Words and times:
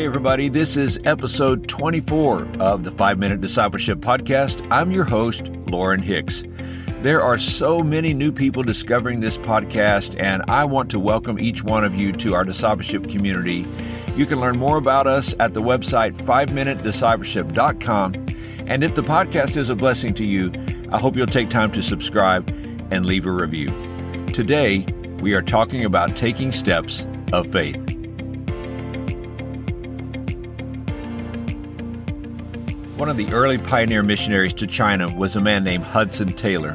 Hey, 0.00 0.06
everybody, 0.06 0.48
this 0.48 0.78
is 0.78 0.98
episode 1.04 1.68
24 1.68 2.56
of 2.58 2.84
the 2.84 2.90
5 2.90 3.18
Minute 3.18 3.42
Discipleship 3.42 3.98
Podcast. 3.98 4.66
I'm 4.70 4.92
your 4.92 5.04
host, 5.04 5.48
Lauren 5.68 6.00
Hicks. 6.00 6.42
There 7.02 7.20
are 7.20 7.36
so 7.36 7.82
many 7.82 8.14
new 8.14 8.32
people 8.32 8.62
discovering 8.62 9.20
this 9.20 9.36
podcast, 9.36 10.18
and 10.18 10.42
I 10.48 10.64
want 10.64 10.90
to 10.92 10.98
welcome 10.98 11.38
each 11.38 11.62
one 11.62 11.84
of 11.84 11.94
you 11.94 12.12
to 12.12 12.34
our 12.34 12.46
discipleship 12.46 13.10
community. 13.10 13.66
You 14.16 14.24
can 14.24 14.40
learn 14.40 14.56
more 14.56 14.78
about 14.78 15.06
us 15.06 15.34
at 15.38 15.52
the 15.52 15.60
website 15.60 16.16
5minutediscipleship.com. 16.16 18.14
And 18.68 18.82
if 18.82 18.94
the 18.94 19.02
podcast 19.02 19.58
is 19.58 19.68
a 19.68 19.74
blessing 19.74 20.14
to 20.14 20.24
you, 20.24 20.50
I 20.90 20.98
hope 20.98 21.14
you'll 21.14 21.26
take 21.26 21.50
time 21.50 21.72
to 21.72 21.82
subscribe 21.82 22.48
and 22.90 23.04
leave 23.04 23.26
a 23.26 23.32
review. 23.32 23.68
Today, 24.32 24.86
we 25.20 25.34
are 25.34 25.42
talking 25.42 25.84
about 25.84 26.16
taking 26.16 26.52
steps 26.52 27.04
of 27.34 27.52
faith. 27.52 27.89
One 33.00 33.08
of 33.08 33.16
the 33.16 33.32
early 33.32 33.56
pioneer 33.56 34.02
missionaries 34.02 34.52
to 34.52 34.66
China 34.66 35.08
was 35.08 35.34
a 35.34 35.40
man 35.40 35.64
named 35.64 35.84
Hudson 35.84 36.34
Taylor. 36.34 36.74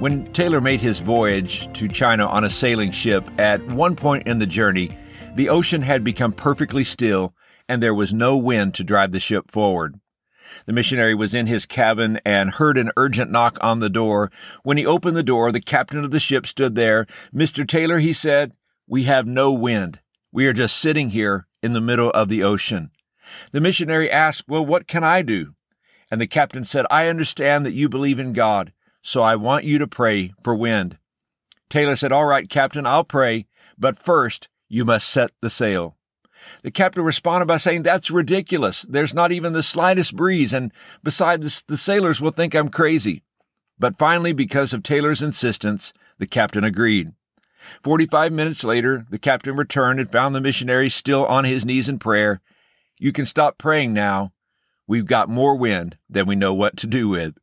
When 0.00 0.26
Taylor 0.32 0.60
made 0.60 0.80
his 0.80 0.98
voyage 0.98 1.72
to 1.74 1.86
China 1.86 2.26
on 2.26 2.42
a 2.42 2.50
sailing 2.50 2.90
ship, 2.90 3.30
at 3.38 3.64
one 3.68 3.94
point 3.94 4.26
in 4.26 4.40
the 4.40 4.44
journey, 4.44 4.98
the 5.36 5.48
ocean 5.48 5.80
had 5.80 6.02
become 6.02 6.32
perfectly 6.32 6.82
still 6.82 7.32
and 7.68 7.80
there 7.80 7.94
was 7.94 8.12
no 8.12 8.36
wind 8.36 8.74
to 8.74 8.82
drive 8.82 9.12
the 9.12 9.20
ship 9.20 9.52
forward. 9.52 10.00
The 10.66 10.72
missionary 10.72 11.14
was 11.14 11.32
in 11.32 11.46
his 11.46 11.64
cabin 11.64 12.18
and 12.24 12.50
heard 12.50 12.76
an 12.76 12.90
urgent 12.96 13.30
knock 13.30 13.56
on 13.60 13.78
the 13.78 13.88
door. 13.88 14.32
When 14.64 14.78
he 14.78 14.84
opened 14.84 15.16
the 15.16 15.22
door, 15.22 15.52
the 15.52 15.60
captain 15.60 16.04
of 16.04 16.10
the 16.10 16.18
ship 16.18 16.44
stood 16.44 16.74
there. 16.74 17.06
Mr. 17.32 17.64
Taylor, 17.64 18.00
he 18.00 18.12
said, 18.12 18.50
we 18.88 19.04
have 19.04 19.28
no 19.28 19.52
wind. 19.52 20.00
We 20.32 20.48
are 20.48 20.52
just 20.52 20.76
sitting 20.76 21.10
here 21.10 21.46
in 21.62 21.72
the 21.72 21.80
middle 21.80 22.10
of 22.10 22.28
the 22.28 22.42
ocean. 22.42 22.90
The 23.52 23.60
missionary 23.60 24.10
asked, 24.10 24.44
Well, 24.48 24.64
what 24.64 24.86
can 24.86 25.04
I 25.04 25.22
do? 25.22 25.54
And 26.10 26.20
the 26.20 26.26
captain 26.26 26.64
said, 26.64 26.86
I 26.90 27.08
understand 27.08 27.64
that 27.64 27.72
you 27.72 27.88
believe 27.88 28.18
in 28.18 28.32
God, 28.32 28.72
so 29.00 29.22
I 29.22 29.36
want 29.36 29.64
you 29.64 29.78
to 29.78 29.86
pray 29.86 30.32
for 30.42 30.54
wind. 30.54 30.98
Taylor 31.70 31.96
said, 31.96 32.12
All 32.12 32.26
right, 32.26 32.48
Captain, 32.48 32.86
I'll 32.86 33.04
pray, 33.04 33.46
but 33.78 33.98
first 33.98 34.48
you 34.68 34.84
must 34.84 35.08
set 35.08 35.30
the 35.40 35.50
sail. 35.50 35.96
The 36.62 36.70
captain 36.70 37.04
responded 37.04 37.46
by 37.46 37.56
saying, 37.56 37.82
That's 37.82 38.10
ridiculous. 38.10 38.82
There's 38.82 39.14
not 39.14 39.32
even 39.32 39.52
the 39.52 39.62
slightest 39.62 40.16
breeze, 40.16 40.52
and 40.52 40.72
besides, 41.02 41.64
the 41.66 41.76
sailors 41.76 42.20
will 42.20 42.30
think 42.30 42.54
I'm 42.54 42.68
crazy. 42.68 43.22
But 43.78 43.98
finally, 43.98 44.32
because 44.32 44.72
of 44.72 44.82
Taylor's 44.82 45.22
insistence, 45.22 45.92
the 46.18 46.26
captain 46.26 46.64
agreed. 46.64 47.12
Forty 47.82 48.06
five 48.06 48.32
minutes 48.32 48.64
later, 48.64 49.06
the 49.08 49.18
captain 49.18 49.56
returned 49.56 50.00
and 50.00 50.10
found 50.10 50.34
the 50.34 50.40
missionary 50.40 50.90
still 50.90 51.24
on 51.26 51.44
his 51.44 51.64
knees 51.64 51.88
in 51.88 51.98
prayer. 51.98 52.40
You 53.02 53.10
can 53.10 53.26
stop 53.26 53.58
praying 53.58 53.92
now. 53.94 54.32
We've 54.86 55.06
got 55.06 55.28
more 55.28 55.56
wind 55.56 55.98
than 56.08 56.24
we 56.24 56.36
know 56.36 56.54
what 56.54 56.76
to 56.76 56.86
do 56.86 57.08
with. 57.08 57.36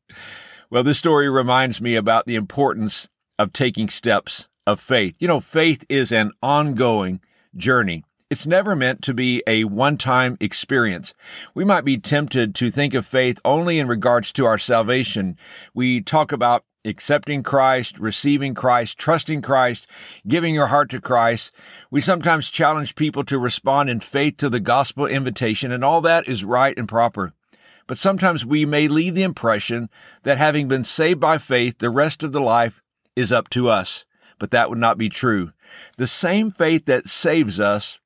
Well, 0.70 0.84
this 0.84 1.00
story 1.00 1.30
reminds 1.30 1.82
me 1.82 1.96
about 1.96 2.26
the 2.26 2.36
importance 2.36 3.10
of 3.38 3.52
taking 3.52 3.90
steps 3.90 4.48
of 4.66 4.80
faith. 4.80 5.18
You 5.20 5.28
know, 5.28 5.42
faith 5.42 5.84
is 5.90 6.14
an 6.14 6.32
ongoing 6.42 7.20
journey. 7.58 8.06
It's 8.30 8.48
never 8.48 8.74
meant 8.74 9.02
to 9.02 9.14
be 9.14 9.44
a 9.46 9.66
one-time 9.66 10.38
experience. 10.40 11.14
We 11.54 11.66
might 11.66 11.84
be 11.84 11.98
tempted 11.98 12.56
to 12.56 12.72
think 12.72 12.94
of 12.94 13.06
faith 13.06 13.42
only 13.44 13.80
in 13.80 13.90
regards 13.90 14.32
to 14.34 14.46
our 14.46 14.58
salvation. 14.58 15.36
We 15.74 16.00
talk 16.00 16.32
about 16.32 16.64
accepting 16.86 17.44
Christ, 17.44 18.00
receiving 18.00 18.54
Christ, 18.54 18.98
trusting 18.98 19.42
Christ, 19.42 19.88
giving 20.28 20.54
your 20.54 20.68
heart 20.68 20.90
to 20.92 21.02
Christ. 21.02 21.52
We 21.92 22.02
sometimes 22.02 22.50
challenge 22.50 22.96
people 22.96 23.24
to 23.26 23.38
respond 23.38 23.90
in 23.90 24.00
faith 24.00 24.38
to 24.38 24.50
the 24.50 24.60
gospel 24.60 25.06
invitation, 25.06 25.72
and 25.72 25.84
all 25.84 26.02
that 26.02 26.28
is 26.28 26.46
right 26.46 26.78
and 26.78 26.88
proper. 26.88 27.34
But 27.88 27.98
sometimes 27.98 28.46
we 28.46 28.66
may 28.66 28.88
leave 28.88 29.16
the 29.16 29.24
impression 29.24 29.90
that 30.24 30.38
having 30.38 30.68
been 30.68 30.84
saved 30.84 31.20
by 31.20 31.38
faith, 31.38 31.80
the 31.80 31.90
rest 31.90 32.24
of 32.24 32.32
the 32.32 32.42
life 32.42 32.82
is 33.16 33.32
up 33.32 33.50
to 33.50 33.68
us. 33.68 34.06
But 34.38 34.52
that 34.52 34.70
would 34.70 34.78
not 34.78 34.98
be 34.98 35.10
true. 35.10 35.52
The 35.98 36.08
same 36.08 36.52
faith 36.52 36.86
that 36.86 37.10
saves 37.10 37.60
us 37.60 38.00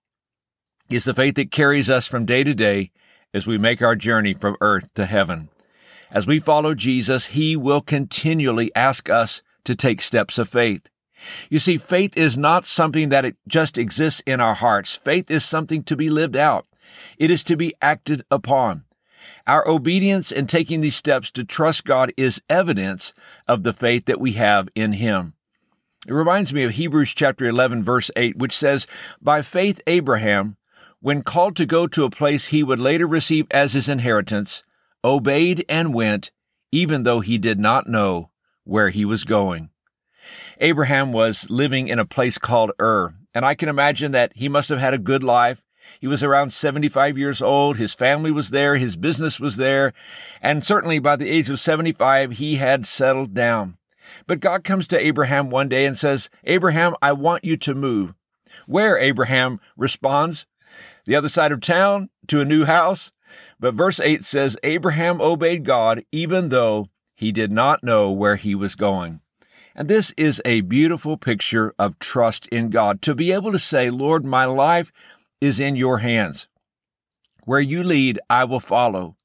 is 0.89 1.03
the 1.03 1.13
faith 1.13 1.35
that 1.35 1.51
carries 1.51 1.89
us 1.89 2.07
from 2.07 2.25
day 2.25 2.43
to 2.43 2.53
day 2.53 2.91
as 3.33 3.45
we 3.45 3.57
make 3.57 3.81
our 3.81 3.95
journey 3.95 4.33
from 4.33 4.57
earth 4.61 4.89
to 4.95 5.05
heaven. 5.05 5.49
As 6.13 6.27
we 6.27 6.39
follow 6.39 6.75
Jesus, 6.75 7.27
He 7.27 7.55
will 7.55 7.81
continually 7.81 8.73
ask 8.75 9.09
us 9.09 9.41
to 9.63 9.75
take 9.75 9.99
steps 9.99 10.37
of 10.37 10.47
faith. 10.47 10.87
You 11.49 11.57
see, 11.57 11.79
faith 11.79 12.15
is 12.15 12.37
not 12.37 12.65
something 12.65 13.09
that 13.09 13.25
it 13.25 13.35
just 13.47 13.79
exists 13.79 14.21
in 14.27 14.39
our 14.39 14.53
hearts. 14.53 14.95
Faith 14.95 15.31
is 15.31 15.43
something 15.43 15.83
to 15.85 15.95
be 15.95 16.11
lived 16.11 16.35
out. 16.35 16.67
It 17.17 17.31
is 17.31 17.43
to 17.45 17.57
be 17.57 17.73
acted 17.81 18.23
upon. 18.29 18.83
Our 19.47 19.67
obedience 19.67 20.31
in 20.31 20.45
taking 20.45 20.81
these 20.81 20.95
steps 20.95 21.31
to 21.31 21.43
trust 21.43 21.83
God 21.83 22.13
is 22.15 22.41
evidence 22.47 23.13
of 23.47 23.63
the 23.63 23.73
faith 23.73 24.05
that 24.05 24.19
we 24.19 24.33
have 24.33 24.69
in 24.75 24.93
Him. 24.93 25.33
It 26.07 26.13
reminds 26.13 26.53
me 26.53 26.63
of 26.63 26.71
Hebrews 26.73 27.13
chapter 27.13 27.45
11 27.45 27.83
verse 27.83 28.11
8, 28.15 28.37
which 28.37 28.55
says, 28.55 28.85
By 29.19 29.41
faith 29.41 29.81
Abraham, 29.87 30.57
when 30.99 31.23
called 31.23 31.55
to 31.55 31.65
go 31.65 31.87
to 31.87 32.03
a 32.03 32.09
place 32.09 32.47
he 32.47 32.61
would 32.61 32.79
later 32.79 33.07
receive 33.07 33.47
as 33.51 33.73
his 33.73 33.89
inheritance, 33.89 34.63
obeyed 35.03 35.65
and 35.67 35.93
went, 35.93 36.31
even 36.71 37.03
though 37.03 37.19
he 37.19 37.37
did 37.37 37.59
not 37.59 37.87
know 37.87 38.29
where 38.63 38.89
he 38.89 39.05
was 39.05 39.23
going. 39.23 39.69
Abraham 40.59 41.11
was 41.11 41.49
living 41.49 41.87
in 41.87 41.99
a 41.99 42.05
place 42.05 42.37
called 42.37 42.71
Ur, 42.79 43.13
and 43.33 43.45
I 43.45 43.55
can 43.55 43.69
imagine 43.69 44.11
that 44.11 44.31
he 44.35 44.47
must 44.47 44.69
have 44.69 44.79
had 44.79 44.93
a 44.93 44.99
good 44.99 45.23
life. 45.23 45.61
He 45.99 46.07
was 46.07 46.23
around 46.23 46.53
75 46.53 47.17
years 47.17 47.41
old. 47.41 47.77
His 47.77 47.93
family 47.93 48.31
was 48.31 48.51
there. 48.51 48.77
His 48.77 48.95
business 48.95 49.39
was 49.39 49.57
there. 49.57 49.93
And 50.41 50.63
certainly 50.63 50.99
by 50.99 51.15
the 51.15 51.29
age 51.29 51.49
of 51.49 51.59
75, 51.59 52.33
he 52.33 52.55
had 52.55 52.85
settled 52.85 53.33
down. 53.33 53.77
But 54.27 54.39
God 54.39 54.63
comes 54.63 54.87
to 54.87 55.05
Abraham 55.05 55.49
one 55.49 55.69
day 55.69 55.85
and 55.85 55.97
says, 55.97 56.29
Abraham, 56.45 56.95
I 57.01 57.13
want 57.13 57.43
you 57.43 57.57
to 57.57 57.75
move. 57.75 58.13
Where? 58.65 58.97
Abraham 58.97 59.59
responds, 59.75 60.45
the 61.05 61.15
other 61.15 61.29
side 61.29 61.51
of 61.51 61.61
town 61.61 62.09
to 62.27 62.41
a 62.41 62.45
new 62.45 62.65
house. 62.65 63.11
But 63.63 63.75
verse 63.75 64.01
8 64.01 64.25
says, 64.25 64.57
Abraham 64.63 65.21
obeyed 65.21 65.63
God 65.63 66.03
even 66.11 66.49
though 66.49 66.89
he 67.15 67.31
did 67.31 67.49
not 67.49 67.81
know 67.81 68.11
where 68.11 68.35
he 68.35 68.55
was 68.55 68.75
going. 68.75 69.21
And 69.73 69.87
this 69.87 70.13
is 70.17 70.41
a 70.43 70.59
beautiful 70.59 71.15
picture 71.15 71.73
of 71.79 71.97
trust 71.97 72.45
in 72.47 72.71
God 72.71 73.01
to 73.03 73.15
be 73.15 73.31
able 73.31 73.53
to 73.53 73.59
say, 73.59 73.89
Lord, 73.89 74.25
my 74.25 74.43
life 74.43 74.91
is 75.39 75.61
in 75.61 75.77
your 75.77 75.99
hands. 75.99 76.49
Where 77.45 77.61
you 77.61 77.83
lead, 77.83 78.19
I 78.29 78.43
will 78.43 78.59
follow. 78.59 79.15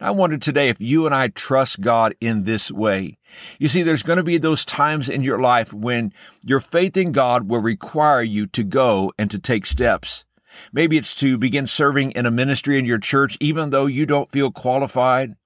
I 0.00 0.12
wonder 0.12 0.38
today 0.38 0.68
if 0.68 0.80
you 0.80 1.04
and 1.04 1.12
I 1.12 1.26
trust 1.26 1.80
God 1.80 2.14
in 2.20 2.44
this 2.44 2.70
way. 2.70 3.18
You 3.58 3.66
see, 3.66 3.82
there's 3.82 4.04
going 4.04 4.18
to 4.18 4.22
be 4.22 4.38
those 4.38 4.64
times 4.64 5.08
in 5.08 5.24
your 5.24 5.40
life 5.40 5.72
when 5.72 6.12
your 6.44 6.60
faith 6.60 6.96
in 6.96 7.10
God 7.10 7.48
will 7.48 7.58
require 7.58 8.22
you 8.22 8.46
to 8.46 8.62
go 8.62 9.12
and 9.18 9.28
to 9.32 9.40
take 9.40 9.66
steps. 9.66 10.24
Maybe 10.72 10.96
it's 10.96 11.14
to 11.16 11.38
begin 11.38 11.66
serving 11.66 12.12
in 12.12 12.26
a 12.26 12.30
ministry 12.30 12.78
in 12.78 12.84
your 12.84 12.98
church 12.98 13.36
even 13.40 13.70
though 13.70 13.86
you 13.86 14.06
don't 14.06 14.30
feel 14.30 14.50
qualified, 14.50 15.36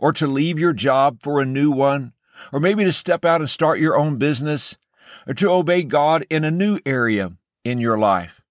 or 0.00 0.12
to 0.14 0.26
leave 0.26 0.58
your 0.58 0.72
job 0.72 1.22
for 1.22 1.40
a 1.40 1.46
new 1.46 1.70
one, 1.70 2.12
or 2.52 2.60
maybe 2.60 2.84
to 2.84 2.92
step 2.92 3.24
out 3.24 3.40
and 3.40 3.50
start 3.50 3.78
your 3.78 3.96
own 3.96 4.16
business, 4.16 4.76
or 5.26 5.34
to 5.34 5.50
obey 5.50 5.82
God 5.82 6.26
in 6.30 6.44
a 6.44 6.50
new 6.50 6.78
area 6.86 7.32
in 7.64 7.78
your 7.78 7.98
life. 7.98 8.42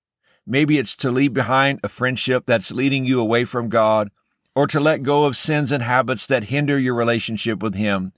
Maybe 0.46 0.78
it's 0.78 0.96
to 0.98 1.12
leave 1.12 1.34
behind 1.34 1.80
a 1.84 1.90
friendship 1.90 2.44
that's 2.46 2.72
leading 2.72 3.06
you 3.06 3.20
away 3.20 3.46
from 3.46 3.70
God, 3.70 4.12
or 4.56 4.68
to 4.68 4.80
let 4.80 5.04
go 5.04 5.26
of 5.26 5.36
sins 5.36 5.72
and 5.72 5.84
habits 5.84 6.26
that 6.28 6.46
hinder 6.46 6.78
your 6.78 6.94
relationship 6.94 7.64
with 7.64 7.76
Him. 7.76 8.14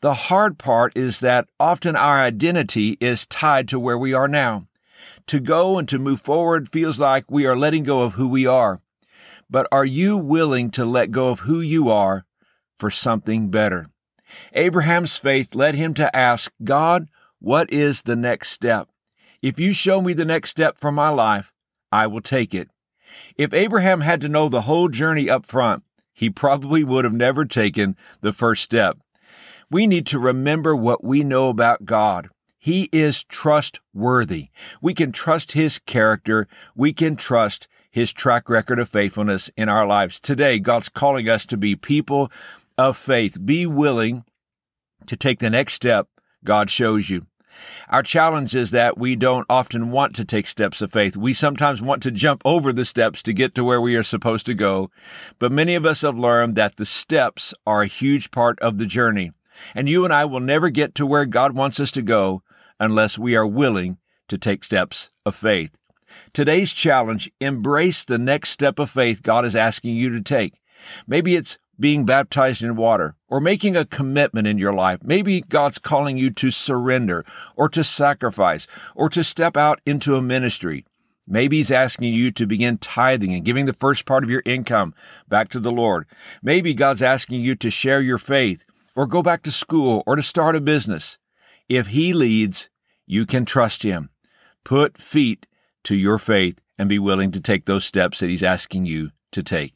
The 0.00 0.14
hard 0.14 0.58
part 0.58 0.96
is 0.96 1.20
that 1.20 1.48
often 1.58 1.96
our 1.96 2.20
identity 2.20 2.98
is 3.00 3.26
tied 3.26 3.68
to 3.68 3.78
where 3.78 3.96
we 3.96 4.12
are 4.12 4.28
now. 4.28 4.66
To 5.28 5.40
go 5.40 5.78
and 5.78 5.88
to 5.88 5.98
move 5.98 6.20
forward 6.20 6.70
feels 6.70 6.98
like 6.98 7.30
we 7.30 7.46
are 7.46 7.56
letting 7.56 7.84
go 7.84 8.02
of 8.02 8.14
who 8.14 8.28
we 8.28 8.46
are. 8.46 8.80
But 9.48 9.66
are 9.70 9.84
you 9.84 10.16
willing 10.16 10.70
to 10.72 10.84
let 10.84 11.10
go 11.10 11.28
of 11.28 11.40
who 11.40 11.60
you 11.60 11.90
are 11.90 12.26
for 12.78 12.90
something 12.90 13.50
better? 13.50 13.86
Abraham's 14.52 15.16
faith 15.16 15.54
led 15.54 15.74
him 15.74 15.94
to 15.94 16.14
ask, 16.16 16.52
God, 16.62 17.08
what 17.38 17.72
is 17.72 18.02
the 18.02 18.16
next 18.16 18.50
step? 18.50 18.88
If 19.42 19.60
you 19.60 19.72
show 19.72 20.00
me 20.00 20.14
the 20.14 20.24
next 20.24 20.50
step 20.50 20.78
for 20.78 20.90
my 20.90 21.10
life, 21.10 21.52
I 21.92 22.06
will 22.06 22.22
take 22.22 22.54
it. 22.54 22.70
If 23.36 23.52
Abraham 23.52 24.00
had 24.00 24.20
to 24.22 24.28
know 24.28 24.48
the 24.48 24.62
whole 24.62 24.88
journey 24.88 25.28
up 25.28 25.46
front, 25.46 25.84
he 26.12 26.30
probably 26.30 26.82
would 26.82 27.04
have 27.04 27.14
never 27.14 27.44
taken 27.44 27.96
the 28.20 28.32
first 28.32 28.62
step. 28.62 28.98
We 29.70 29.86
need 29.86 30.06
to 30.08 30.18
remember 30.18 30.74
what 30.74 31.04
we 31.04 31.22
know 31.22 31.48
about 31.48 31.84
God. 31.84 32.28
He 32.64 32.88
is 32.92 33.24
trustworthy. 33.24 34.48
We 34.80 34.94
can 34.94 35.12
trust 35.12 35.52
His 35.52 35.78
character. 35.78 36.48
We 36.74 36.94
can 36.94 37.14
trust 37.14 37.68
His 37.90 38.10
track 38.10 38.48
record 38.48 38.78
of 38.78 38.88
faithfulness 38.88 39.50
in 39.54 39.68
our 39.68 39.86
lives. 39.86 40.18
Today, 40.18 40.58
God's 40.58 40.88
calling 40.88 41.28
us 41.28 41.44
to 41.44 41.58
be 41.58 41.76
people 41.76 42.32
of 42.78 42.96
faith. 42.96 43.36
Be 43.44 43.66
willing 43.66 44.24
to 45.04 45.14
take 45.14 45.40
the 45.40 45.50
next 45.50 45.74
step 45.74 46.08
God 46.42 46.70
shows 46.70 47.10
you. 47.10 47.26
Our 47.90 48.02
challenge 48.02 48.56
is 48.56 48.70
that 48.70 48.96
we 48.96 49.14
don't 49.14 49.44
often 49.50 49.90
want 49.90 50.16
to 50.16 50.24
take 50.24 50.46
steps 50.46 50.80
of 50.80 50.90
faith. 50.90 51.18
We 51.18 51.34
sometimes 51.34 51.82
want 51.82 52.02
to 52.04 52.10
jump 52.10 52.40
over 52.46 52.72
the 52.72 52.86
steps 52.86 53.22
to 53.24 53.34
get 53.34 53.54
to 53.56 53.64
where 53.64 53.82
we 53.82 53.94
are 53.94 54.02
supposed 54.02 54.46
to 54.46 54.54
go. 54.54 54.90
But 55.38 55.52
many 55.52 55.74
of 55.74 55.84
us 55.84 56.00
have 56.00 56.16
learned 56.16 56.56
that 56.56 56.76
the 56.76 56.86
steps 56.86 57.52
are 57.66 57.82
a 57.82 57.86
huge 57.86 58.30
part 58.30 58.58
of 58.60 58.78
the 58.78 58.86
journey. 58.86 59.32
And 59.74 59.86
you 59.86 60.06
and 60.06 60.14
I 60.14 60.24
will 60.24 60.40
never 60.40 60.70
get 60.70 60.94
to 60.94 61.04
where 61.04 61.26
God 61.26 61.52
wants 61.52 61.78
us 61.78 61.90
to 61.92 62.00
go 62.00 62.42
unless 62.84 63.18
we 63.18 63.34
are 63.34 63.46
willing 63.46 63.98
to 64.28 64.38
take 64.38 64.62
steps 64.62 65.10
of 65.24 65.34
faith. 65.34 65.76
Today's 66.32 66.72
challenge, 66.72 67.30
embrace 67.40 68.04
the 68.04 68.18
next 68.18 68.50
step 68.50 68.78
of 68.78 68.90
faith 68.90 69.22
God 69.22 69.44
is 69.44 69.56
asking 69.56 69.96
you 69.96 70.10
to 70.10 70.20
take. 70.20 70.60
Maybe 71.06 71.34
it's 71.34 71.58
being 71.80 72.04
baptized 72.04 72.62
in 72.62 72.76
water 72.76 73.16
or 73.28 73.40
making 73.40 73.76
a 73.76 73.84
commitment 73.84 74.46
in 74.46 74.58
your 74.58 74.72
life. 74.72 75.00
Maybe 75.02 75.40
God's 75.40 75.78
calling 75.78 76.16
you 76.16 76.30
to 76.30 76.50
surrender 76.50 77.24
or 77.56 77.68
to 77.70 77.82
sacrifice 77.82 78.66
or 78.94 79.08
to 79.08 79.24
step 79.24 79.56
out 79.56 79.80
into 79.84 80.14
a 80.14 80.22
ministry. 80.22 80.84
Maybe 81.26 81.56
he's 81.56 81.72
asking 81.72 82.12
you 82.12 82.30
to 82.32 82.46
begin 82.46 82.76
tithing 82.78 83.32
and 83.32 83.44
giving 83.44 83.64
the 83.64 83.72
first 83.72 84.04
part 84.04 84.24
of 84.24 84.30
your 84.30 84.42
income 84.44 84.94
back 85.28 85.48
to 85.50 85.58
the 85.58 85.72
Lord. 85.72 86.06
Maybe 86.42 86.74
God's 86.74 87.02
asking 87.02 87.40
you 87.40 87.54
to 87.56 87.70
share 87.70 88.02
your 88.02 88.18
faith 88.18 88.64
or 88.94 89.06
go 89.06 89.22
back 89.22 89.42
to 89.44 89.50
school 89.50 90.02
or 90.06 90.16
to 90.16 90.22
start 90.22 90.54
a 90.54 90.60
business. 90.60 91.18
If 91.68 91.88
he 91.88 92.12
leads, 92.12 92.68
you 93.06 93.26
can 93.26 93.44
trust 93.44 93.82
him. 93.82 94.10
Put 94.64 94.98
feet 94.98 95.46
to 95.84 95.94
your 95.94 96.18
faith 96.18 96.60
and 96.78 96.88
be 96.88 96.98
willing 96.98 97.30
to 97.32 97.40
take 97.40 97.66
those 97.66 97.84
steps 97.84 98.20
that 98.20 98.30
he's 98.30 98.42
asking 98.42 98.86
you 98.86 99.10
to 99.32 99.42
take. 99.42 99.74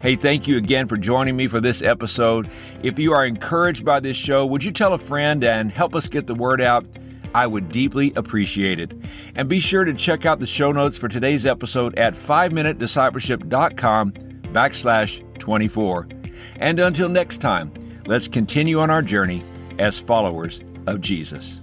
Hey, 0.00 0.16
thank 0.16 0.48
you 0.48 0.56
again 0.56 0.88
for 0.88 0.96
joining 0.96 1.36
me 1.36 1.46
for 1.48 1.60
this 1.60 1.82
episode. 1.82 2.50
If 2.82 2.98
you 2.98 3.12
are 3.12 3.24
encouraged 3.26 3.84
by 3.84 4.00
this 4.00 4.16
show, 4.16 4.44
would 4.46 4.64
you 4.64 4.72
tell 4.72 4.94
a 4.94 4.98
friend 4.98 5.44
and 5.44 5.70
help 5.70 5.94
us 5.94 6.08
get 6.08 6.26
the 6.26 6.34
word 6.34 6.60
out? 6.60 6.84
I 7.34 7.46
would 7.46 7.68
deeply 7.70 8.12
appreciate 8.16 8.80
it. 8.80 8.92
And 9.34 9.48
be 9.48 9.60
sure 9.60 9.84
to 9.84 9.92
check 9.92 10.24
out 10.24 10.40
the 10.40 10.46
show 10.46 10.72
notes 10.72 10.96
for 10.96 11.08
today's 11.08 11.44
episode 11.44 11.98
at 11.98 12.14
5minutediscipleship.com 12.14 14.12
backslash 14.12 15.38
24. 15.38 16.08
And 16.56 16.80
until 16.80 17.08
next 17.08 17.38
time, 17.38 17.72
let's 18.06 18.28
continue 18.28 18.80
on 18.80 18.90
our 18.90 19.02
journey 19.02 19.42
as 19.78 19.98
followers 19.98 20.60
of 20.86 21.00
Jesus. 21.02 21.60